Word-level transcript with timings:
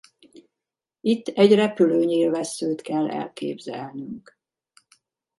Itt 1.01 1.27
egy 1.27 1.53
repülő 1.55 2.03
nyílvesszőt 2.03 2.81
kell 2.81 3.09
elképzelnünk. 3.11 4.37